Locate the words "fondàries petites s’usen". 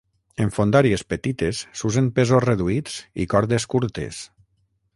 0.53-2.07